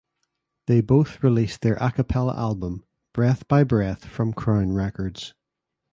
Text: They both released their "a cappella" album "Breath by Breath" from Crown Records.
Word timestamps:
They 0.65 0.81
both 0.81 1.21
released 1.21 1.61
their 1.61 1.75
"a 1.75 1.91
cappella" 1.91 2.33
album 2.35 2.83
"Breath 3.13 3.47
by 3.47 3.63
Breath" 3.63 4.03
from 4.05 4.33
Crown 4.33 4.73
Records. 4.73 5.35